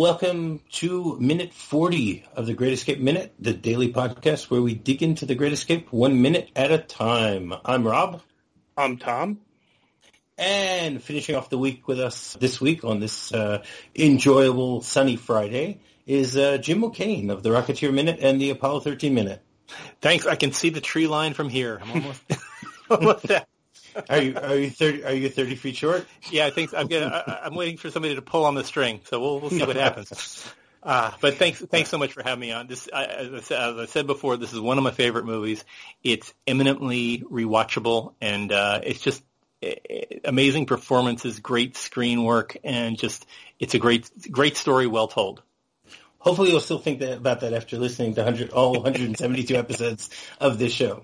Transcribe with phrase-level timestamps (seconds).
[0.00, 5.02] welcome to minute 40 of the Great Escape Minute, the daily podcast where we dig
[5.02, 7.52] into the Great Escape one minute at a time.
[7.66, 8.22] I'm Rob.
[8.78, 9.40] I'm Tom.
[10.38, 13.62] And finishing off the week with us this week on this uh,
[13.94, 19.12] enjoyable sunny Friday is uh, Jim O'Kane of the Rocketeer Minute and the Apollo 13
[19.12, 19.42] Minute.
[20.00, 20.24] Thanks.
[20.24, 21.78] I can see the tree line from here.
[21.82, 22.22] I'm almost,
[22.90, 23.44] almost there.
[24.08, 26.06] Are you are you thirty are you thirty feet short?
[26.30, 27.06] Yeah, I think I'm gonna.
[27.26, 29.76] I, I'm waiting for somebody to pull on the string, so we'll we'll see what
[29.76, 30.48] happens.
[30.82, 32.66] Uh, but thanks thanks so much for having me on.
[32.66, 35.26] This, I, as, I said, as I said before, this is one of my favorite
[35.26, 35.62] movies.
[36.02, 39.22] It's eminently rewatchable, and uh, it's just
[39.62, 43.26] eh, eh, amazing performances, great screen work, and just
[43.58, 45.42] it's a great great story, well told.
[46.18, 50.08] Hopefully, you'll still think that, about that after listening to 100, all 172 episodes
[50.40, 51.02] of this show.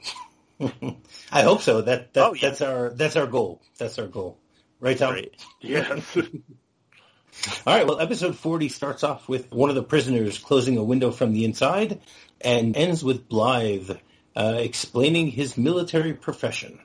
[1.33, 1.83] I hope so.
[1.83, 2.48] That, that Oh, yeah.
[2.48, 3.62] that's our that's our goal.
[3.79, 4.38] That's our goal.
[4.80, 5.13] Right, Tom?
[5.13, 5.35] Great.
[5.60, 6.16] Yes.
[7.66, 7.87] All right.
[7.87, 11.45] Well, episode 40 starts off with one of the prisoners closing a window from the
[11.45, 12.01] inside
[12.40, 13.90] and ends with Blythe
[14.35, 16.79] uh, explaining his military profession.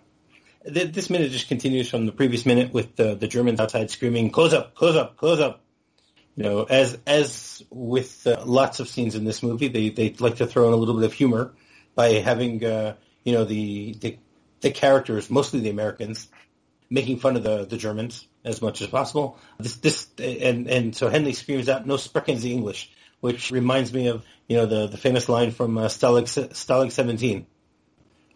[0.65, 4.29] Th- This minute just continues from the previous minute with the, the Germans outside screaming,
[4.31, 5.63] close up, close up, close up.
[6.35, 10.37] You know, as as with uh, lots of scenes in this movie, they, they like
[10.37, 11.53] to throw in a little bit of humor
[11.93, 14.17] by having, uh, you know, the, the
[14.61, 16.27] the characters, mostly the Americans,
[16.89, 19.37] making fun of the, the Germans as much as possible.
[19.59, 24.07] This, this, and, and so Hendley screams out, no sprechen Sie English, which reminds me
[24.07, 27.45] of, you know, the, the famous line from uh, Stalag, Stalag 17,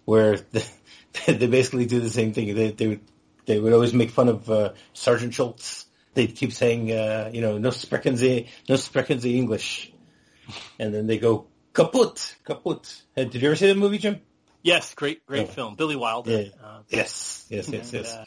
[0.05, 0.67] where the,
[1.27, 2.53] they basically do the same thing.
[2.55, 3.01] They, they would,
[3.45, 5.85] they would always make fun of, uh, Sergeant Schultz.
[6.15, 9.91] They'd keep saying, uh, you know, no sprechen Sie, no sprechen Sie English.
[10.79, 13.01] And then they go, kaput, kaput.
[13.15, 14.21] Did you ever see that movie, Jim?
[14.65, 15.53] Yes, great great Yeah.
[15.53, 15.75] film.
[15.75, 16.41] Billy Wilder.
[16.41, 16.47] Yeah.
[16.61, 18.13] Uh, Yes, yes, yes, and, yes.
[18.13, 18.25] uh,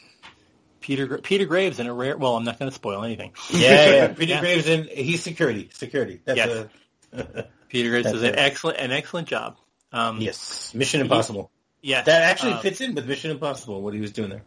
[0.79, 2.17] Peter Peter Graves in a rare.
[2.17, 3.33] Well, I'm not going to spoil anything.
[3.51, 4.07] Yeah, yeah.
[4.07, 4.39] Peter Yeah.
[4.39, 5.69] Graves in he's security.
[5.73, 6.21] Security.
[6.23, 6.65] That's Yes.
[7.11, 9.57] a, Peter Graves does an excellent an excellent job.
[9.91, 10.73] Um, yes.
[10.73, 11.51] Mission Impossible.
[11.81, 12.05] Yes.
[12.05, 13.81] That actually uh, fits in with Mission Impossible.
[13.81, 14.43] What he was doing there.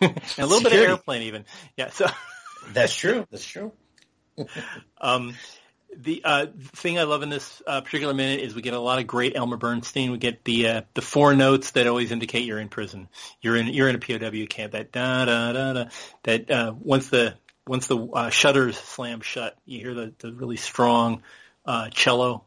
[0.38, 1.46] a little bit of airplane even.
[1.76, 1.90] Yeah.
[1.90, 2.06] So.
[2.72, 3.26] That's true.
[3.32, 3.72] That's true.
[5.00, 5.34] Um,
[5.96, 8.98] the uh, thing I love in this uh, particular minute is we get a lot
[8.98, 10.10] of great Elmer Bernstein.
[10.12, 13.08] We get the uh, the four notes that always indicate you're in prison.
[13.40, 14.72] You're in you're in a POW camp.
[14.72, 15.84] That da da da da.
[16.24, 17.34] That uh, once the
[17.66, 21.22] once the uh, shutters slam shut, you hear the, the really strong
[21.64, 22.44] uh, cello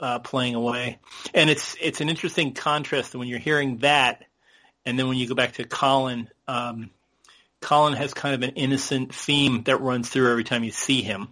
[0.00, 0.98] uh, playing away,
[1.34, 4.24] and it's it's an interesting contrast when you're hearing that,
[4.84, 6.28] and then when you go back to Colin.
[6.48, 6.90] Um,
[7.60, 11.28] Colin has kind of an innocent theme that runs through every time you see him.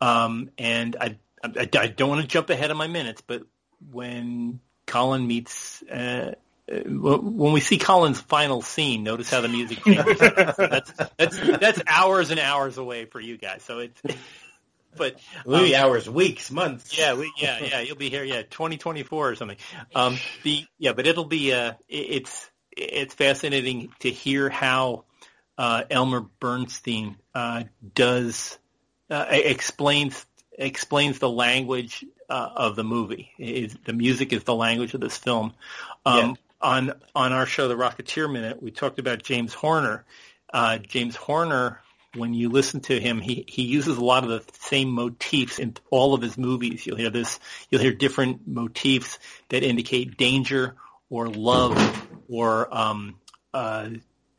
[0.00, 3.42] Um, and I, I, I don't want to jump ahead of my minutes, but
[3.90, 6.34] when Colin meets, uh,
[6.70, 10.18] uh, when we see Colin's final scene, notice how the music changes.
[10.56, 13.62] that's that's that's hours and hours away for you guys.
[13.62, 14.02] So it's,
[14.96, 15.16] but
[15.46, 16.96] um, hours, weeks, months.
[16.96, 17.80] yeah, we, yeah, yeah.
[17.80, 19.58] You'll be here, yeah, 2024 or something.
[19.94, 25.04] Um, the yeah, but it'll be uh, it- it's it's fascinating to hear how
[25.58, 28.58] uh, Elmer Bernstein uh, does
[29.10, 30.26] uh, explains
[30.56, 33.32] explains the language uh, of the movie.
[33.38, 35.52] Is the music is the language of this film.
[36.06, 40.04] Um, On on our show, The Rocketeer Minute, we talked about James Horner.
[40.52, 41.82] Uh, James Horner,
[42.14, 45.76] when you listen to him, he he uses a lot of the same motifs in
[45.90, 46.86] all of his movies.
[46.86, 47.38] You'll hear this.
[47.68, 49.18] You'll hear different motifs
[49.50, 50.76] that indicate danger
[51.10, 51.76] or love
[52.30, 53.16] or um,
[53.52, 53.90] uh,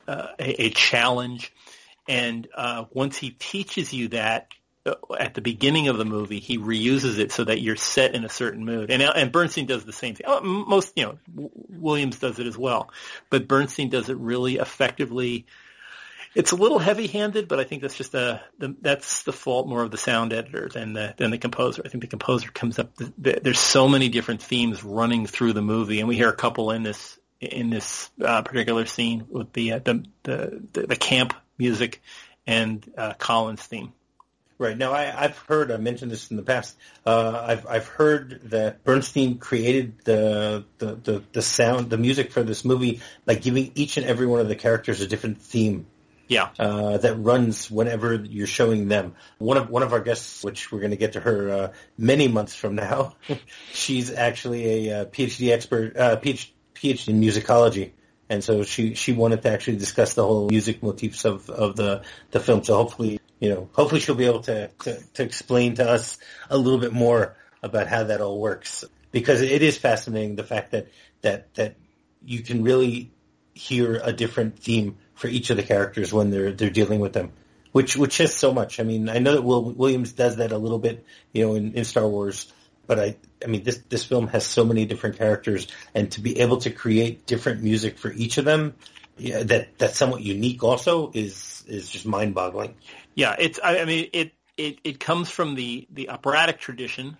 [0.07, 1.51] uh, a, a challenge.
[2.07, 4.49] And uh, once he teaches you that
[4.85, 8.23] uh, at the beginning of the movie, he reuses it so that you're set in
[8.23, 8.91] a certain mood.
[8.91, 10.25] And and Bernstein does the same thing.
[10.27, 11.17] Oh, Most, you know,
[11.69, 12.91] Williams does it as well,
[13.29, 15.45] but Bernstein does it really effectively.
[16.35, 19.81] It's a little heavy-handed, but I think that's just a the, that's the fault more
[19.81, 21.81] of the sound editor than the than the composer.
[21.83, 22.93] I think the composer comes up.
[22.95, 26.35] The, the, there's so many different themes running through the movie, and we hear a
[26.35, 30.95] couple in this in this uh, particular scene with the, uh, the the the the
[30.95, 32.01] camp music
[32.47, 33.93] and uh, Colin's theme.
[34.57, 34.77] Right.
[34.77, 38.85] Now, I, I've heard, I mentioned this in the past, uh, I've, I've heard that
[38.85, 43.97] Bernstein created the, the, the, the sound, the music for this movie by giving each
[43.97, 45.87] and every one of the characters a different theme.
[46.27, 46.49] Yeah.
[46.57, 49.13] uh, that runs whenever you're showing them.
[49.37, 52.27] One of one of our guests, which we're going to get to her uh, many
[52.27, 53.15] months from now,
[53.73, 57.91] she's actually a uh, PhD expert, uh, PhD, PhD in musicology,
[58.29, 62.03] and so she she wanted to actually discuss the whole music motifs of of the
[62.31, 62.63] the film.
[62.63, 66.17] So hopefully, you know, hopefully she'll be able to to, to explain to us
[66.49, 70.71] a little bit more about how that all works because it is fascinating the fact
[70.71, 70.87] that
[71.21, 71.75] that that
[72.23, 73.11] you can really
[73.53, 77.31] hear a different theme for each of the characters when they're they're dealing with them.
[77.71, 78.79] which which says so much.
[78.79, 81.73] I mean, I know that Will Williams does that a little bit, you know, in,
[81.73, 82.51] in Star Wars,
[82.87, 86.39] but I I mean this this film has so many different characters, and to be
[86.39, 88.75] able to create different music for each of them,
[89.17, 92.75] yeah, that that's somewhat unique also is is just mind boggling.
[93.13, 97.17] Yeah, it's I, I mean it it it comes from the the operatic tradition,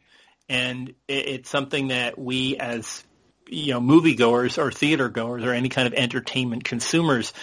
[0.50, 3.04] and it, it's something that we as
[3.48, 7.34] you know moviegoers or theater goers or any kind of entertainment consumers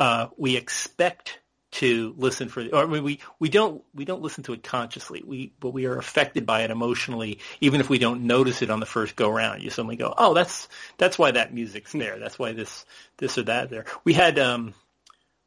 [0.00, 1.38] uh, we expect
[1.72, 5.22] to listen for or I mean, we we don't we don't listen to it consciously.
[5.26, 8.78] We but we are affected by it emotionally even if we don't notice it on
[8.78, 9.62] the first go round.
[9.62, 12.18] You suddenly go oh that's that's why that music's there.
[12.18, 12.84] That's why this
[13.16, 13.86] this or that there.
[14.04, 14.74] We had um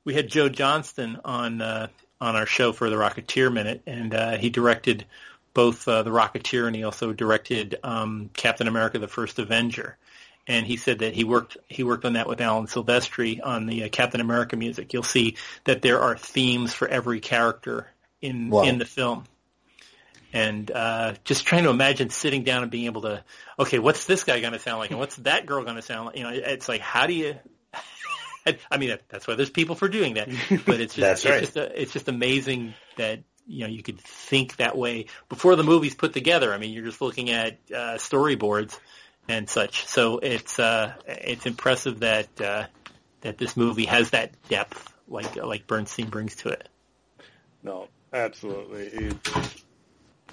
[0.04, 1.88] we had Joe Johnston on uh
[2.20, 5.06] on our show for the Rocketeer minute and uh he directed
[5.54, 9.96] both uh, the Rocketeer and he also directed um Captain America the First Avenger
[10.48, 13.86] and he said that he worked he worked on that with Alan Silvestri on the
[13.86, 14.94] uh, Captain America music.
[14.94, 17.88] You'll see that there are themes for every character
[18.22, 18.64] in wow.
[18.64, 19.26] in the film,
[20.34, 23.24] and uh, just trying to imagine sitting down and being able to,
[23.60, 26.08] okay, what's this guy going to sound like, and what's that girl going to sound
[26.08, 26.18] like?
[26.18, 27.36] You know, it's like how do you?
[28.72, 30.30] I mean, that's why there's people for doing that,
[30.66, 31.44] but it's just right.
[31.44, 35.56] it's just a, it's just amazing that you know you could think that way before
[35.56, 36.54] the movie's put together.
[36.54, 38.78] I mean, you're just looking at uh, storyboards
[39.28, 39.86] and such.
[39.88, 42.66] So it's uh, it's impressive that uh,
[43.22, 46.68] that this movie has that depth like like Bernstein brings to it.
[47.64, 49.12] No, absolutely.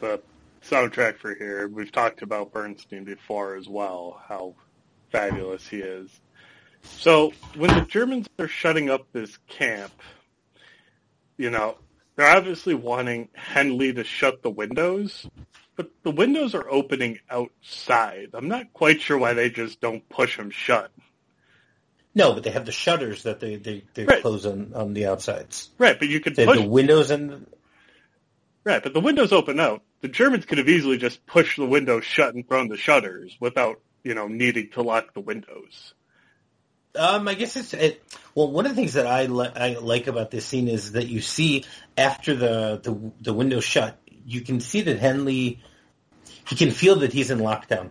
[0.00, 0.21] The
[0.62, 1.69] soundtrack for here.
[1.69, 4.55] We've talked about Bernstein before as well, how
[5.11, 6.11] fabulous he is.
[6.83, 9.93] So when the Germans are shutting up this camp,
[11.37, 11.79] you know,
[12.17, 15.27] they're obviously wanting Hendley to shut the windows
[15.76, 18.30] but the windows are opening outside.
[18.34, 20.90] I'm not quite sure why they just don't push them shut.
[22.14, 24.20] No, but they have the shutters that they they, they right.
[24.20, 25.70] close on, on the outsides.
[25.78, 27.46] Right, but you could they push the windows and
[28.64, 29.82] right, but the windows open out.
[30.02, 33.80] The Germans could have easily just pushed the windows shut and thrown the shutters without
[34.02, 35.94] you know needing to lock the windows.
[36.94, 38.02] Um, I guess it's it,
[38.34, 38.50] well.
[38.50, 41.22] One of the things that I, li- I like about this scene is that you
[41.22, 41.64] see
[41.96, 45.58] after the the, the window shut, you can see that Hendley,
[46.48, 47.90] he can feel that he's in lockdown.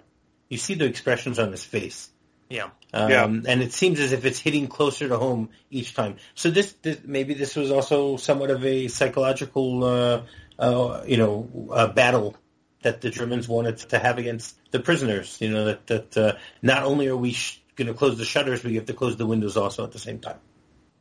[0.49, 2.09] You see the expressions on his face.
[2.49, 2.69] Yeah.
[2.93, 3.23] Um, yeah.
[3.23, 6.17] And it seems as if it's hitting closer to home each time.
[6.35, 10.21] So this, this maybe this was also somewhat of a psychological, uh,
[10.59, 12.35] uh, you know, uh, battle
[12.81, 15.37] that the Germans wanted to have against the prisoners.
[15.39, 18.61] You know that that uh, not only are we sh- going to close the shutters,
[18.61, 20.39] but you have to close the windows also at the same time.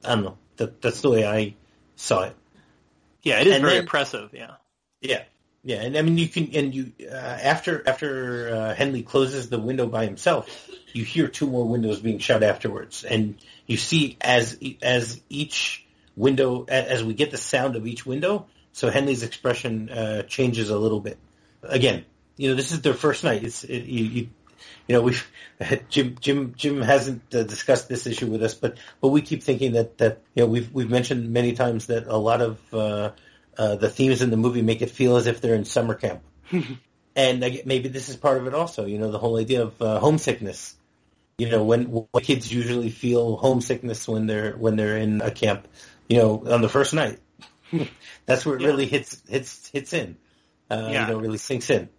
[0.05, 0.39] I don't know.
[0.57, 1.55] That that's the way I
[1.97, 2.37] saw it.
[3.23, 4.31] Yeah, it is and very then, impressive.
[4.33, 4.53] Yeah.
[5.01, 5.23] Yeah,
[5.63, 9.59] yeah, and I mean you can and you uh, after after uh, Hendley closes the
[9.59, 13.37] window by himself, you hear two more windows being shut afterwards, and
[13.67, 15.87] you see as as each
[16.17, 20.79] window as we get the sound of each window, so Hendley's expression uh, changes a
[20.79, 21.19] little bit.
[21.63, 22.05] Again,
[22.37, 23.45] you know this is their first night.
[23.45, 24.29] It's it, you, you
[24.87, 25.17] you know, we
[25.89, 29.73] Jim Jim Jim hasn't uh, discussed this issue with us, but but we keep thinking
[29.73, 33.11] that that you know we've we've mentioned many times that a lot of uh,
[33.61, 36.23] uh, the themes in the movie make it feel as if they're in summer camp.
[37.15, 40.01] and maybe this is part of it also, you know, the whole idea of uh,
[40.01, 40.75] homesickness.
[41.37, 45.69] You know, when, when kids usually feel homesickness when they're when they're in a camp,
[46.09, 47.19] you know, on the first night.
[48.27, 48.69] That's where it yeah.
[48.69, 50.17] really hits hits hits in.
[50.71, 51.07] Uh, yeah.
[51.07, 51.91] You know, really sinks in.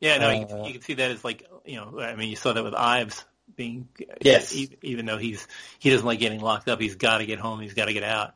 [0.00, 2.36] Yeah, no, you, uh, you, can see that as like you know, I mean, you
[2.36, 3.88] saw that with Ives being
[4.22, 5.46] yes, even, even though he's
[5.78, 8.02] he doesn't like getting locked up, he's got to get home, he's got to get
[8.02, 8.34] out.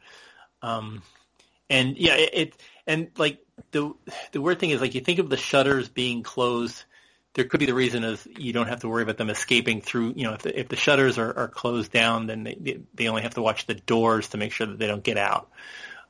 [0.62, 1.02] Um,
[1.68, 3.38] and yeah, it, it and like
[3.72, 3.92] the
[4.32, 6.84] the weird thing is like you think of the shutters being closed.
[7.34, 10.14] There could be the reason is you don't have to worry about them escaping through.
[10.16, 13.22] You know, if the, if the shutters are, are closed down, then they they only
[13.22, 15.50] have to watch the doors to make sure that they don't get out.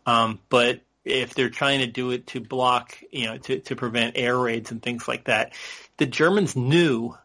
[0.06, 4.16] Um, but if they're trying to do it to block, you know, to, to prevent
[4.16, 5.52] air raids and things like that,
[5.96, 7.16] the Germans knew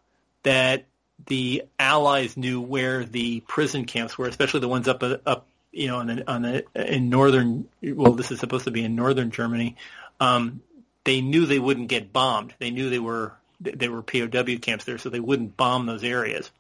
[0.44, 0.86] that
[1.28, 5.98] the Allies knew where the prison camps were, especially the ones up up you know,
[5.98, 9.78] on on in northern, well, this is supposed to be in northern Germany,
[10.20, 10.62] um,
[11.04, 12.54] they knew they wouldn't get bombed.
[12.60, 16.52] They knew they were, they were POW camps there, so they wouldn't bomb those areas.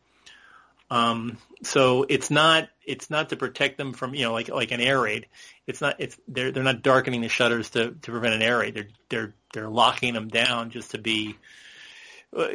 [0.89, 4.81] Um, so it's not, it's not to protect them from, you know, like, like an
[4.81, 5.27] air raid.
[5.65, 8.73] It's not, it's, they're, they're not darkening the shutters to, to prevent an air raid.
[8.75, 11.37] They're, they're, they're locking them down just to be,
[12.35, 12.47] uh,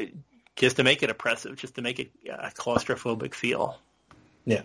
[0.55, 3.79] just to make it oppressive, just to make it a claustrophobic feel.
[4.45, 4.63] Yeah.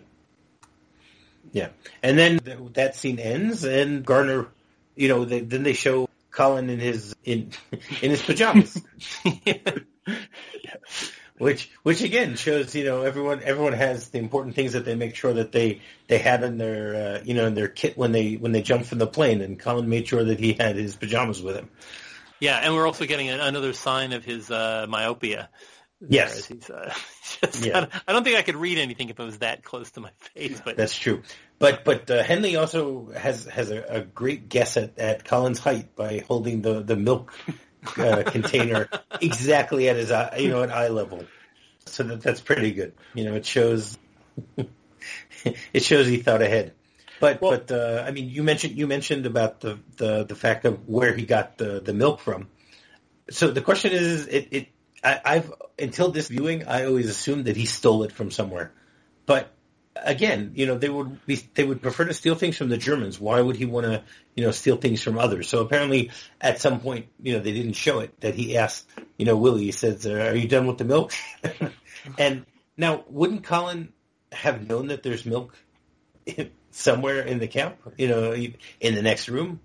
[1.52, 1.70] Yeah,
[2.02, 4.48] and then th- that scene ends, and Garner,
[4.96, 7.52] you know, they, then they show Colin in his in
[8.02, 8.82] in his pajamas.
[9.46, 9.56] yeah.
[11.42, 15.16] which which again shows you know everyone everyone has the important things that they make
[15.16, 18.36] sure that they they have in their uh, you know in their kit when they
[18.36, 21.42] when they jump from the plane and Colin made sure that he had his pajamas
[21.42, 21.68] with him.
[22.40, 25.50] Yeah, and we're also getting another sign of his uh, myopia.
[26.08, 26.94] Yes, he's, uh,
[27.42, 27.86] just, yeah.
[28.08, 30.62] I don't think I could read anything if it was that close to my face.
[30.64, 31.22] But that's true.
[31.60, 35.96] But but uh, Hendley also has has a, a great guess at, at Colin's height
[35.96, 37.34] by holding the the milk
[37.98, 38.90] uh, container
[39.22, 41.26] exactly at his eye, you know, at eye level.
[41.86, 42.94] So that that's pretty good.
[43.14, 43.98] You know, it shows
[45.74, 46.74] it shows he thought ahead.
[47.20, 50.66] But well, but uh, I mean, you mentioned you mentioned about the, the the fact
[50.66, 52.48] of where he got the the milk from.
[53.30, 54.68] So the question is, it, it
[55.04, 58.72] I, I've until this viewing, I always assumed that he stole it from somewhere.
[59.26, 59.52] But
[59.96, 63.20] again, you know, they would be, they would prefer to steal things from the Germans.
[63.20, 64.04] Why would he want to,
[64.36, 65.50] you know, steal things from others?
[65.50, 69.26] So apparently, at some point, you know, they didn't show it that he asked, you
[69.26, 69.66] know, Willie.
[69.66, 71.14] He says, uh, "Are you done with the milk?"
[72.18, 72.46] and
[72.78, 73.94] now, wouldn't Colin
[74.32, 75.56] have known that there's milk
[76.72, 77.78] somewhere in the camp?
[77.98, 79.60] You know, in the next room.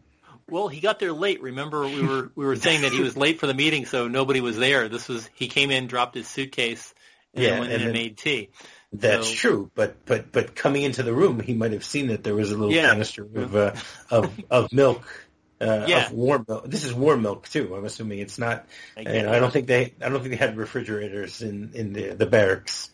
[0.49, 1.43] Well, he got there late.
[1.43, 4.41] Remember, we were we were saying that he was late for the meeting, so nobody
[4.41, 4.89] was there.
[4.89, 6.95] This was he came in, dropped his suitcase,
[7.35, 8.51] and yeah, went and in and made tea.
[8.93, 12.23] That's so, true, but but but coming into the room, he might have seen that
[12.23, 12.91] there was a little yeah.
[12.91, 13.75] canister of uh,
[14.11, 15.23] of of milk.
[15.59, 16.07] Uh, yeah.
[16.07, 16.69] of warm milk.
[16.69, 17.75] This is warm milk too.
[17.75, 18.67] I'm assuming it's not.
[18.95, 19.95] I, you know, I don't think they.
[20.03, 22.91] I don't think they had refrigerators in in the the barracks.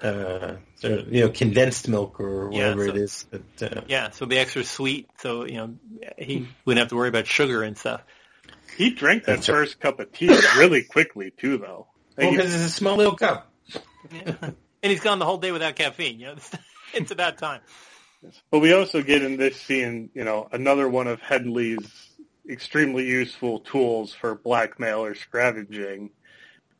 [0.00, 3.26] Uh, so, you know, condensed milk or whatever yeah, so, it is.
[3.30, 5.08] But, uh, yeah, so be extra sweet.
[5.18, 5.74] So you know,
[6.18, 8.02] he wouldn't have to worry about sugar and stuff.
[8.76, 9.80] He drank that That's first right.
[9.80, 11.86] cup of tea really quickly too, though.
[12.18, 13.50] Well, because it's a small little cup.
[14.12, 14.50] Yeah
[14.86, 16.20] and he's gone the whole day without caffeine.
[16.20, 16.36] You know,
[16.94, 17.60] it's about time.
[18.52, 22.08] But we also get in this scene, you know, another one of Hendley's
[22.48, 26.10] extremely useful tools for blackmail or scavenging.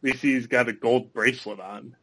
[0.03, 1.97] We see he's got a gold bracelet on.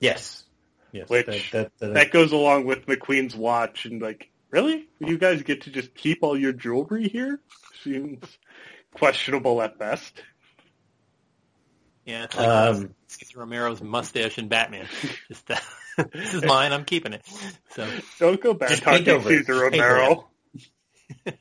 [0.00, 0.44] Yes.
[0.92, 1.08] Yes.
[1.08, 4.88] Which that, that, that, that goes along with McQueen's watch and like, really?
[4.98, 7.40] You guys get to just keep all your jewelry here?
[7.84, 8.24] Seems
[8.94, 10.22] questionable at best.
[12.04, 14.86] Yeah, it's like um, Cesar Romero's mustache and Batman.
[15.28, 15.56] Just uh,
[16.12, 16.72] this is mine.
[16.72, 17.22] I'm keeping it.
[17.70, 17.86] So
[18.18, 20.28] don't go back talking Cesar Romero.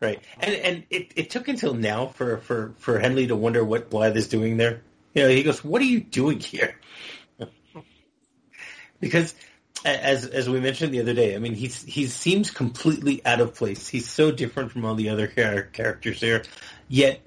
[0.00, 3.90] right, and and it, it took until now for, for, for Hendley to wonder what
[3.90, 4.82] Blythe is doing there.
[5.14, 6.78] You know, he goes, "What are you doing here?"
[9.00, 9.34] because
[9.84, 13.54] as as we mentioned the other day, I mean, he's he seems completely out of
[13.54, 13.88] place.
[13.88, 16.42] He's so different from all the other characters there,
[16.88, 17.26] yet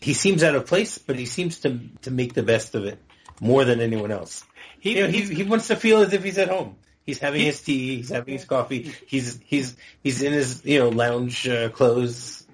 [0.00, 2.98] he seems out of place, but he seems to to make the best of it
[3.40, 4.44] more than anyone else.
[4.80, 6.76] He you know, he, he wants to feel as if he's at home.
[7.04, 7.96] He's having his tea.
[7.96, 8.94] He's having his coffee.
[9.06, 12.46] He's he's he's in his you know lounge uh, clothes.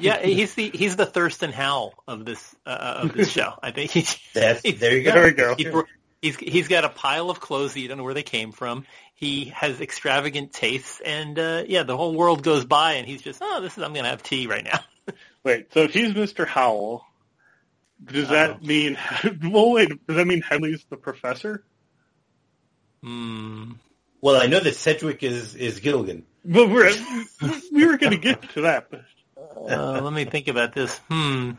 [0.00, 3.52] Yeah, he's the he's the Thurston Howell of this uh, of this show.
[3.62, 5.12] I think he's, That's, there you go.
[5.14, 5.54] There we go.
[5.56, 5.70] He,
[6.22, 8.86] he's he's got a pile of clothes that you don't know where they came from.
[9.14, 13.40] He has extravagant tastes, and uh, yeah, the whole world goes by, and he's just
[13.42, 14.80] oh, this is I'm gonna have tea right now.
[15.44, 16.46] Wait, so if he's Mr.
[16.46, 17.04] Howell,
[18.04, 18.66] does that Uh-oh.
[18.66, 18.98] mean?
[19.42, 19.88] Well, wait.
[20.06, 21.64] Does that mean Hendley's the professor?
[23.02, 23.72] Hmm.
[24.20, 26.24] Well, I know that Sedgwick is is Gilligan.
[26.44, 26.92] But we're
[27.72, 28.88] we were going to get to that.
[29.54, 29.72] But...
[29.72, 30.96] Uh, let me think about this.
[31.10, 31.52] Hmm.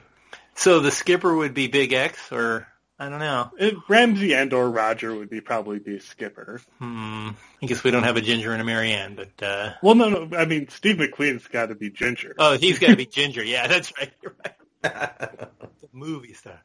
[0.55, 2.67] So the skipper would be Big X, or
[3.01, 3.49] I don't know.
[3.57, 6.61] It, Ramsey and or Roger would be probably be skipper.
[6.77, 7.29] Hmm.
[7.61, 10.09] I guess we don't have a Ginger and a Mary Ann, but uh Well no
[10.09, 12.35] no I mean Steve McQueen's gotta be Ginger.
[12.37, 14.11] Oh, he's gotta be Ginger, yeah, that's right.
[14.21, 14.55] You're right.
[14.83, 15.49] the
[15.91, 16.61] movie star.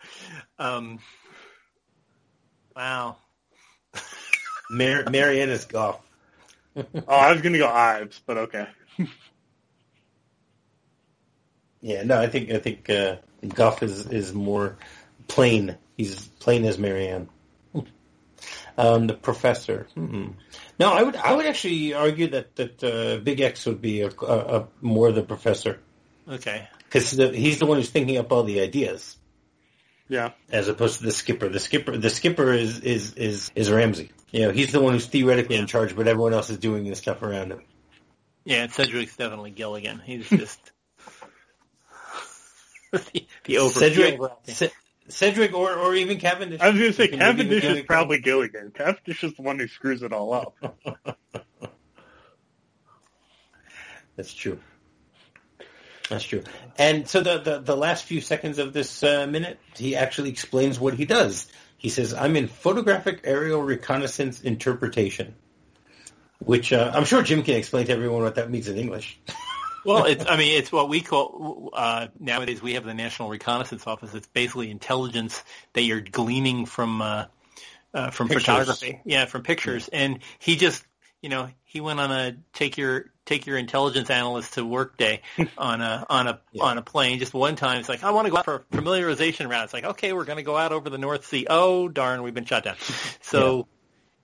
[0.58, 0.98] Um
[2.76, 3.16] Wow.
[4.70, 6.00] Mar- Mary Ann is Goff.
[6.76, 8.66] oh, I was gonna go Ives, but okay.
[11.86, 13.16] yeah, no, I think I think uh
[13.46, 14.76] Goff is is more
[15.28, 17.28] plain He's plain as Mary Ann.
[18.78, 19.86] Um, the professor.
[19.96, 20.32] Mm-hmm.
[20.78, 24.10] No, I would I would actually argue that that uh, Big X would be a,
[24.10, 25.80] a, a more the professor.
[26.28, 26.68] Okay.
[26.84, 29.16] Because he's the one who's thinking up all the ideas.
[30.08, 30.32] Yeah.
[30.50, 31.48] As opposed to the skipper.
[31.48, 34.12] The skipper the skipper is is is, is Ramsey.
[34.30, 35.62] You know, he's the one who's theoretically yeah.
[35.62, 37.62] in charge, but everyone else is doing the stuff around him.
[38.44, 40.00] Yeah, Cedric's definitely Gilligan.
[40.04, 40.60] He's just
[42.98, 43.78] the, the over.
[43.78, 44.20] Cedric,
[45.08, 46.60] Cedric or, or even Cavendish.
[46.60, 48.72] I was going to say Cavendish is probably Gilligan.
[48.72, 50.56] Cavendish is the one who screws it all up.
[54.16, 54.58] That's true.
[56.08, 56.42] That's true.
[56.78, 60.78] And so the, the, the last few seconds of this uh, minute, he actually explains
[60.78, 61.48] what he does.
[61.76, 65.34] He says, I'm in photographic aerial reconnaissance interpretation,
[66.38, 69.18] which uh, I'm sure Jim can explain to everyone what that means in English.
[69.86, 73.86] well, it's I mean it's what we call uh, nowadays we have the National Reconnaissance
[73.86, 74.14] Office.
[74.14, 75.42] It's basically intelligence
[75.74, 77.26] that you're gleaning from uh,
[77.94, 78.44] uh, from Pictures.
[78.44, 79.88] photography, yeah, from pictures.
[79.88, 80.84] And he just
[81.22, 85.22] you know he went on a take your take your intelligence analyst to work day
[85.58, 86.64] on a on a Yeah.
[86.64, 87.80] on a plane just one time.
[87.80, 89.64] It's like I want to go out for a familiarization round.
[89.64, 91.46] It's like okay, we're going to go out over the North Sea.
[91.48, 92.76] Oh darn, we've been shot down.
[93.22, 93.66] So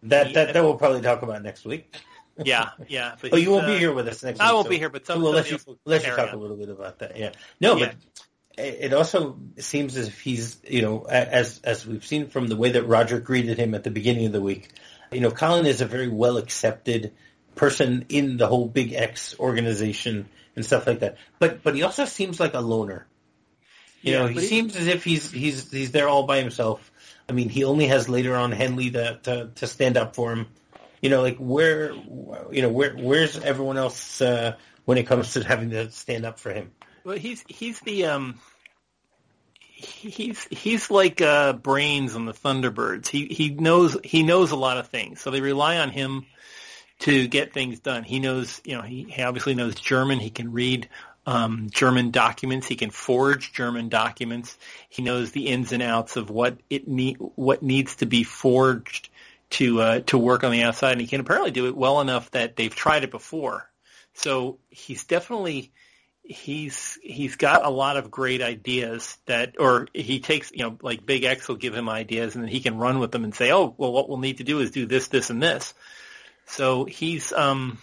[0.04, 1.94] That that that we'll probably talk about next week.
[2.44, 3.16] Yeah, yeah.
[3.20, 4.48] But Oh, you won't uh, be here with us next week.
[4.48, 6.36] I won't so- be here, but so some, we'll let you let you talk a
[6.36, 7.16] little bit about that.
[7.18, 7.32] Yeah.
[7.60, 7.86] No, Yeah.
[7.86, 12.46] but it it also seems as if he's you know as as we've seen from
[12.48, 14.70] the way that Roger greeted him at the beginning of the week.
[15.10, 17.12] You know, Colin is a very well accepted
[17.54, 21.16] person in the whole Big X organization and stuff like that.
[21.38, 23.06] But but he also seems like a loner.
[24.00, 26.90] You Yeah, know, he he- seems as if he's he's he's there all by himself.
[27.28, 30.46] I mean, he only has later on Hendley to to, to stand up for him.
[31.02, 34.54] You know, like where you know where where's everyone else uh,
[34.84, 36.70] when it comes to having to stand up for him?
[37.04, 38.38] Well, he's he's the um
[39.58, 43.08] he's he's like uh brains on the Thunderbirds.
[43.08, 46.24] He he knows he knows a lot of things, so they rely on him
[47.00, 48.04] to get things done.
[48.04, 50.20] He knows, you know, he, he obviously knows German.
[50.20, 50.88] He can read
[51.26, 52.68] um, German documents.
[52.68, 54.56] He can forge German documents.
[54.88, 59.08] He knows the ins and outs of what it need what needs to be forged
[59.52, 62.30] to uh, to work on the outside, and he can apparently do it well enough
[62.32, 63.70] that they've tried it before.
[64.14, 65.72] So he's definitely
[66.24, 71.04] he's he's got a lot of great ideas that or he takes you know like
[71.04, 73.50] big x will give him ideas and then he can run with them and say
[73.52, 75.74] oh well what we'll need to do is do this this and this
[76.46, 77.76] so he's um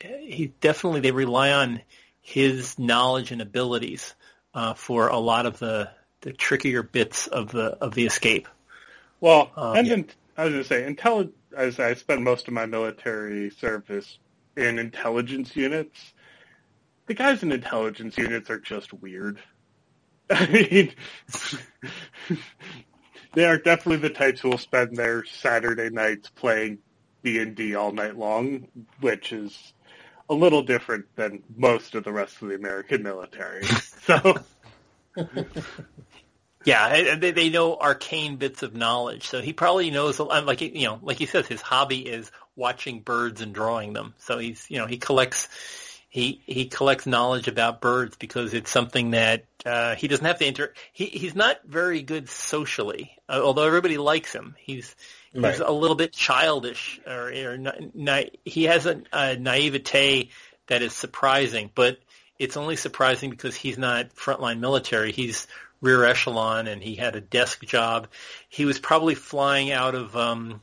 [0.00, 1.80] he definitely they rely on
[2.22, 4.14] his knowledge and abilities
[4.54, 8.46] uh for a lot of the the trickier bits of the of the escape
[9.20, 9.94] Well, and yeah.
[9.94, 10.08] in,
[10.40, 14.18] I was going to say, intelli- as I spent most of my military service
[14.56, 16.14] in intelligence units,
[17.06, 19.38] the guys in intelligence units are just weird.
[20.30, 20.94] I mean,
[23.34, 26.78] they are definitely the types who will spend their Saturday nights playing
[27.22, 28.66] D&D all night long,
[29.00, 29.74] which is
[30.30, 33.64] a little different than most of the rest of the American military.
[34.06, 34.38] So,
[36.64, 39.28] Yeah, and they, they know arcane bits of knowledge.
[39.28, 42.30] So he probably knows, a lot- like you know, like he says, his hobby is
[42.54, 44.14] watching birds and drawing them.
[44.18, 45.48] So he's, you know, he collects,
[46.10, 50.46] he he collects knowledge about birds because it's something that uh, he doesn't have to
[50.46, 50.72] inter.
[50.92, 54.54] He he's not very good socially, uh, although everybody likes him.
[54.58, 54.94] He's
[55.32, 55.60] he's Right.
[55.60, 57.56] a little bit childish, or, or
[57.94, 60.28] na- he has a, a naivete
[60.66, 61.98] that is surprising, but
[62.38, 65.12] it's only surprising because he's not frontline military.
[65.12, 65.46] He's
[65.80, 68.08] rear echelon, and he had a desk job.
[68.48, 70.60] He was probably flying out of, um,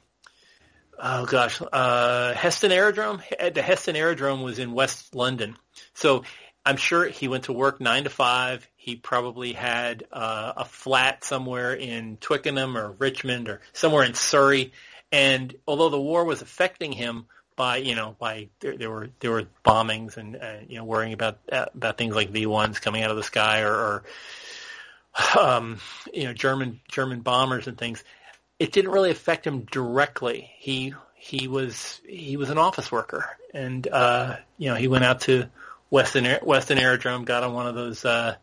[0.98, 3.22] oh gosh, uh, Heston Aerodrome.
[3.54, 5.56] The Heston Aerodrome was in West London,
[5.94, 6.24] so
[6.68, 8.68] I'm sure he went to work nine to five.
[8.76, 14.74] He probably had uh, a flat somewhere in Twickenham or Richmond or somewhere in Surrey.
[15.10, 19.32] And although the war was affecting him by, you know, by there, there were there
[19.32, 23.12] were bombings and uh, you know worrying about uh, about things like V1s coming out
[23.12, 24.04] of the sky or, or
[25.40, 25.80] um,
[26.14, 28.04] you know German German bombers and things.
[28.60, 30.52] It didn't really affect him directly.
[30.58, 35.22] He he was he was an office worker, and uh, you know he went out
[35.22, 35.50] to
[35.90, 38.36] Weston Aer- Weston Aerodrome, got on one of those uh,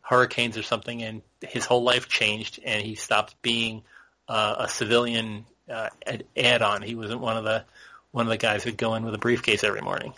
[0.00, 3.82] hurricanes or something, and his whole life changed, and he stopped being
[4.28, 6.82] uh, a civilian uh, ad- add-on.
[6.82, 7.64] He wasn't one of the
[8.12, 10.14] one of the guys who'd go in with a briefcase every morning.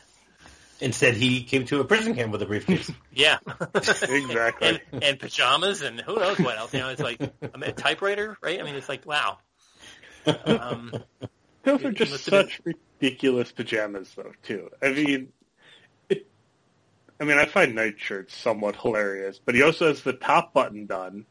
[0.80, 2.90] Instead, he came to a prison camp with a briefcase.
[3.12, 3.38] Yeah,
[3.74, 4.68] Exactly.
[4.68, 6.72] and, and pajamas and who knows what else.
[6.72, 8.60] You know, it's like I mean, a typewriter, right?
[8.60, 9.38] I mean, it's like wow.
[10.44, 10.92] Um,
[11.64, 14.32] Those are It just must have such ridiculous pajamas, though.
[14.42, 14.70] Too.
[14.80, 15.32] I mean,
[16.08, 16.26] it,
[17.20, 21.26] I mean, I find nightshirts somewhat hilarious, but he also has the top button done,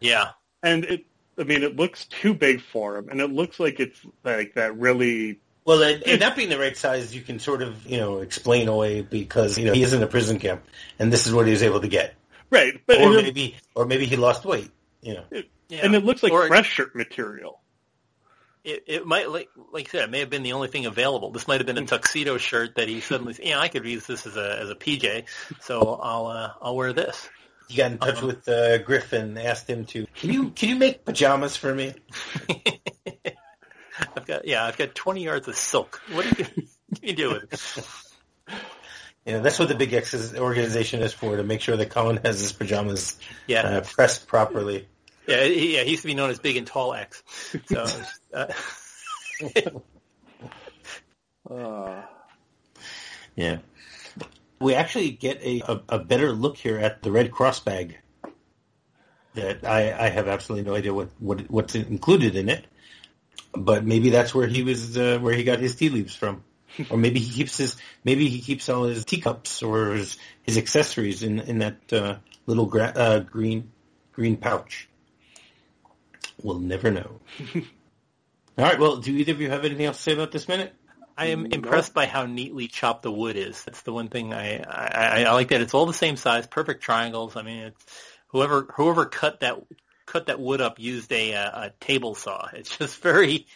[0.00, 0.30] yeah,
[0.62, 1.06] and it.
[1.36, 4.76] I mean, it looks too big for him, and it looks like it's like that
[4.78, 5.40] really.
[5.64, 8.68] Well, and, and that being the right size, you can sort of, you know, explain
[8.68, 10.62] away because, you know, he is in a prison camp
[10.98, 12.14] and this is what he was able to get.
[12.50, 15.24] Right, but Or and, it, maybe, or maybe he lost weight, you know.
[15.68, 15.78] yeah.
[15.82, 17.60] and it looks like Or- dress shirt material.
[18.62, 21.30] It, it might, like, like I said, it may have been the only thing available.
[21.30, 24.26] This might have been a tuxedo shirt that he suddenly, yeah, I could use this
[24.26, 25.24] as a as a PJ,
[25.60, 27.28] so I'll uh, I'll wear this.
[27.68, 28.26] He got in touch Uh-huh.
[28.28, 31.92] with uh, Griffin, and asked him to, can you, can you make pajamas for me?
[34.16, 36.00] I've got yeah, I've got twenty yards of silk.
[36.12, 36.44] What do you,
[36.88, 38.10] what can you do with?
[39.26, 42.20] You know, that's what the Big X organization is for, to make sure that Colin
[42.24, 44.86] has his pajamas Yeah, uh, pressed properly.
[45.26, 45.82] yeah, he, yeah.
[45.82, 47.22] He used to be known as Big and Tall X.
[47.66, 47.86] So
[48.34, 48.46] uh,
[51.50, 52.02] Uh,
[53.36, 53.58] Yeah.
[54.60, 57.98] We actually get a, a, a better look here at the Red Cross bag.
[59.34, 62.66] That I, I have absolutely no idea what, what what's included in it,
[63.56, 66.44] but maybe that's where he was uh, where he got his tea leaves from,
[66.90, 71.22] or maybe he keeps his maybe he keeps all his teacups or his, his accessories
[71.22, 73.70] in in that uh, little gra- uh, green
[74.12, 74.88] green pouch.
[76.42, 77.20] We'll never know.
[77.54, 77.62] all
[78.58, 78.78] right.
[78.78, 80.74] Well, do either of you have anything else to say about this minute?
[81.16, 83.62] I am impressed by how neatly chopped the wood is.
[83.62, 86.82] That's the one thing I, I, I like that it's all the same size, perfect
[86.82, 87.36] triangles.
[87.36, 87.86] I mean, it's
[88.28, 89.60] whoever whoever cut that
[90.06, 92.48] cut that wood up used a a table saw.
[92.52, 93.46] It's just very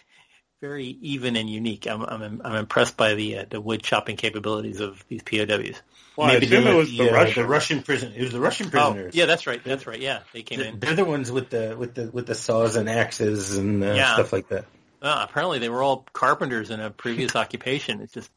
[0.61, 1.87] very even and unique.
[1.87, 5.81] I'm I'm I'm impressed by the uh, the wood chopping capabilities of these POWs.
[6.17, 7.43] Well, Maybe I assume it was the, the, Russian.
[7.43, 8.13] The Russian prison.
[8.17, 9.15] It was the Russian prisoners.
[9.15, 9.63] Oh, yeah, that's right.
[9.63, 10.01] That's right.
[10.01, 10.81] Yeah, they came in.
[10.81, 14.15] They're the ones with the with the with the saws and axes and uh, yeah.
[14.15, 14.65] stuff like that.
[15.01, 18.01] Uh, apparently, they were all carpenters in a previous occupation.
[18.01, 18.31] It's just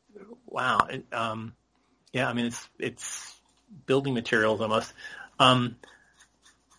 [0.46, 0.88] wow.
[0.90, 1.56] It, um,
[2.14, 3.36] yeah, I mean, it's it's
[3.88, 4.94] building materials almost.
[5.40, 5.76] Um,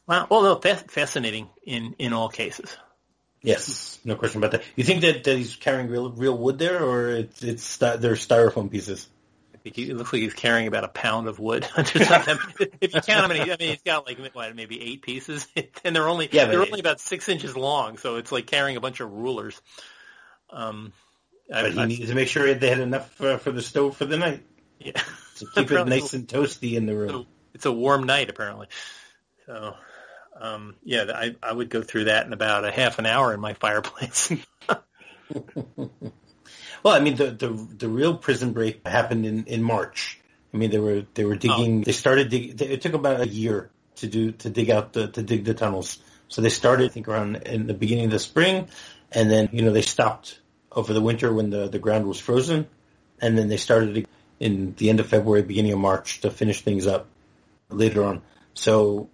[0.06, 0.26] wow.
[0.30, 2.76] Well, no, fascinating in in all cases.
[3.42, 4.62] Yes, no question about that.
[4.76, 8.70] You think that, that he's carrying real real wood there, or it's it's they're styrofoam
[8.70, 9.08] pieces?
[9.52, 11.66] I think It looks like he's carrying about a pound of wood.
[11.76, 15.46] if you count many, I mean, he's got like what, maybe eight pieces,
[15.84, 18.80] and they're only yeah, they're only about six inches long, so it's like carrying a
[18.80, 19.60] bunch of rulers.
[20.50, 20.92] Um,
[21.48, 23.96] but I, he I, needed to make sure they had enough uh, for the stove
[23.96, 24.44] for the night.
[24.78, 25.00] Yeah,
[25.36, 27.26] to keep it nice and toasty in the room.
[27.54, 28.68] It's a warm night apparently.
[29.46, 29.74] So,
[30.42, 33.40] um, yeah, I I would go through that in about a half an hour in
[33.40, 34.32] my fireplace.
[36.82, 40.18] Well, I mean, the the the real prison break happened in in March.
[40.52, 41.80] I mean, they were they were digging.
[41.80, 41.84] Oh.
[41.84, 42.56] They started digging.
[42.58, 45.98] It took about a year to do to dig out the to dig the tunnels.
[46.28, 48.68] So they started, I think, around in the beginning of the spring,
[49.12, 50.40] and then you know they stopped
[50.72, 52.66] over the winter when the the ground was frozen,
[53.20, 54.08] and then they started
[54.40, 57.06] in the end of February, beginning of March to finish things up
[57.70, 58.22] later on.
[58.54, 59.08] So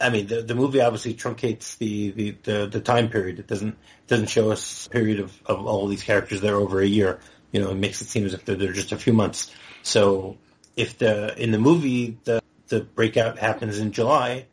[0.00, 3.38] I mean, the the movie obviously truncates the, the, the, the time period.
[3.38, 6.86] It doesn't doesn't show us a period of, of all these characters there over a
[6.86, 7.20] year.
[7.50, 9.50] You know, it makes it seem as if they're there just a few months.
[9.82, 10.36] So
[10.76, 14.46] if the in the movie the the breakout happens in July,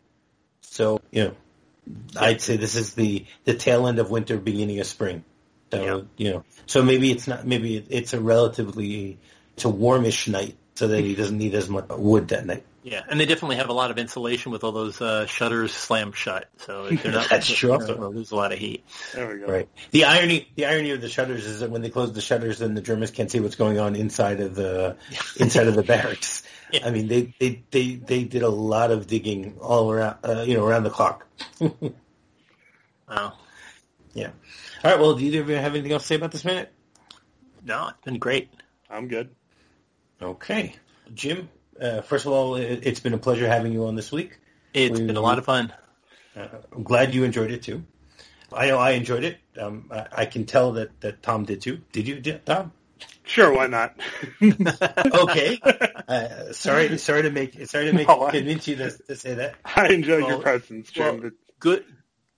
[0.62, 1.36] so you know,
[2.18, 5.26] I'd say this is the the tail end of winter, beginning of spring.
[5.72, 6.02] So yeah.
[6.18, 9.20] you know, so maybe it's not maybe it's a relatively
[9.56, 12.64] it's a warmish night, so that he doesn't need as much wood that night.
[12.84, 16.18] Yeah, and they definitely have a lot of insulation with all those uh, shutters slammed
[16.18, 17.70] shut, so they're not That's true.
[17.70, 18.84] going to lose a lot of heat.
[19.14, 19.46] There we go.
[19.46, 19.70] Right.
[19.92, 22.74] The irony, the irony of the shutters is that when they close the shutters, then
[22.74, 24.98] the Germans can't see what's going on inside of the
[25.40, 26.44] inside of the barracks.
[26.74, 26.86] Yeah.
[26.86, 30.58] I mean, they, they they they did a lot of digging all around, uh, you
[30.58, 31.26] know, around the clock.
[31.62, 33.34] wow.
[34.14, 34.32] Yeah.
[34.84, 35.00] All right.
[35.00, 36.70] Well, do either of you have anything else to say about this minute?
[37.64, 38.50] No, it's been great.
[38.90, 39.30] I'm good.
[40.22, 40.76] Okay,
[41.14, 41.48] Jim
[41.80, 44.40] uh, first of all, it, has been a pleasure having you on this week.
[44.74, 45.74] It's we, been a lot of fun.
[46.36, 47.84] Uh, I'm glad you enjoyed it too.
[48.52, 49.38] I know I enjoyed it.
[49.60, 51.82] Um, I, I, can tell that, that Tom did too.
[51.92, 52.72] Did you, Tom?
[53.24, 53.96] Sure, why not?
[54.42, 55.60] okay.
[56.08, 59.56] Uh, sorry, sorry to make sorry to make no, convince you to, to, say that.
[59.64, 61.22] I enjoyed well, your presence, Jim.
[61.22, 61.86] Well, good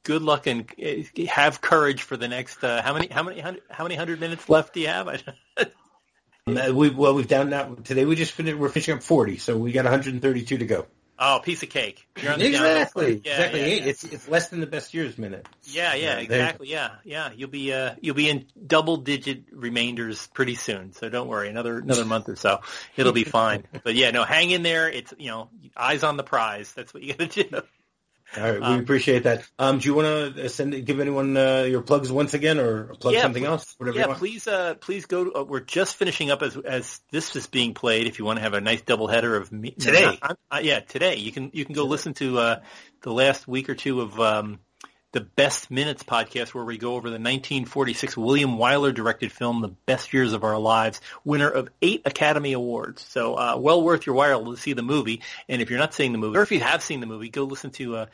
[0.04, 2.64] good luck and uh, have courage for the next.
[2.64, 5.24] Uh, how many how many how many hundred minutes left do you have?
[6.48, 8.06] Uh, we well we've down now today.
[8.06, 8.56] We just finished.
[8.56, 10.86] We're finishing up forty, so we got 132 to go.
[11.18, 12.08] Oh, piece of cake.
[12.16, 12.52] exactly.
[12.52, 13.22] Yeah, exactly.
[13.26, 13.84] Yeah, yeah.
[13.86, 15.48] It's it's less than the best years minute.
[15.64, 16.68] Yeah, yeah, exactly.
[16.70, 17.32] Yeah, yeah.
[17.36, 20.94] You'll be uh you'll be in double digit remainders pretty soon.
[20.94, 21.50] So don't worry.
[21.50, 22.60] Another another month or so,
[22.96, 23.64] it'll be fine.
[23.84, 24.88] but yeah, no, hang in there.
[24.88, 26.72] It's you know eyes on the prize.
[26.74, 27.62] That's what you got to do.
[28.38, 29.48] All right, we um, appreciate that.
[29.58, 33.14] Um, do you want to send give anyone uh, your plugs once again, or plug
[33.14, 33.76] yeah, something else?
[33.78, 33.98] Whatever.
[33.98, 35.26] Yeah, please, uh, please go.
[35.26, 38.08] To, uh, we're just finishing up as as this is being played.
[38.08, 41.16] If you want to have a nice double header of me today, uh, yeah, today
[41.16, 41.92] you can you can go today.
[41.92, 42.60] listen to uh,
[43.04, 44.60] the last week or two of um,
[45.16, 49.70] the Best Minutes podcast, where we go over the 1946 William Wyler directed film, The
[49.70, 53.02] Best Years of Our Lives, winner of eight Academy Awards.
[53.02, 55.22] So uh, well worth your while to see the movie.
[55.48, 57.46] And if you're not seeing the movie, or if you have seen the movie, go
[57.46, 57.96] listen to.
[57.96, 58.06] Uh,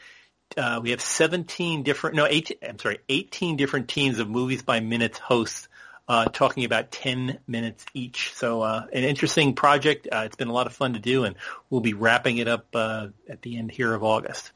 [0.56, 4.80] uh, we have 17 different, no, 18, I'm sorry, 18 different teams of Movies by
[4.80, 5.70] Minutes hosts
[6.08, 8.32] uh, talking about 10 minutes each.
[8.36, 10.08] So uh, an interesting project.
[10.12, 11.36] Uh, it's been a lot of fun to do, and
[11.72, 14.52] we'll be wrapping it up uh, at the end here of August.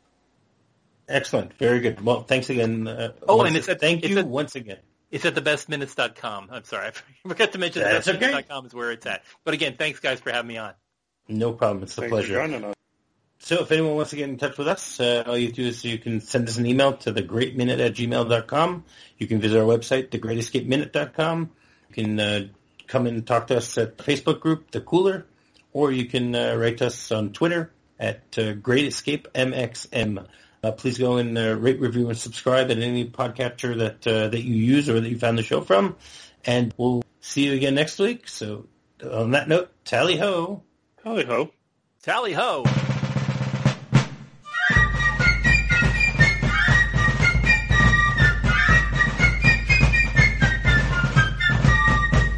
[1.08, 1.54] Excellent.
[1.54, 2.02] Very good.
[2.02, 2.88] Well, thanks again.
[2.88, 4.80] Uh, oh, and it's at, thank it's you at, once again.
[5.12, 6.50] It's at thebestminutes.com.
[6.52, 6.88] I'm sorry.
[7.26, 8.68] I forgot to mention That's thebestminutes.com okay.
[8.68, 9.24] is where it's at.
[9.44, 10.74] But again, thanks guys for having me on.
[11.28, 11.84] No problem.
[11.84, 12.74] It's a thanks pleasure.
[13.40, 15.86] So if anyone wants to get in touch with us, uh, all you do is
[15.86, 18.84] you can send us an email to thegreatminute at gmail.com.
[19.18, 21.52] You can visit our website, thegreatescapeminute.com.
[21.90, 22.48] You can uh,
[22.88, 25.26] come and talk to us at the Facebook group, The Cooler.
[25.74, 30.26] or you can uh, write to us on Twitter at uh, Great Escape MXM.
[30.66, 34.42] Uh, please go and uh, rate, review, and subscribe at any podcatcher that uh, that
[34.42, 35.96] you use or that you found the show from.
[36.44, 38.28] And we'll see you again next week.
[38.28, 38.66] So
[39.04, 40.64] on that note, tally ho.
[41.04, 41.52] Tally ho.
[42.02, 42.66] Tally ho.